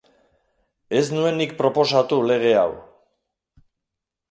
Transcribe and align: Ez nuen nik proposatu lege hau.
Ez 0.99 1.03
nuen 1.17 1.37
nik 1.41 1.53
proposatu 1.61 2.19
lege 2.33 2.57
hau. 2.63 2.73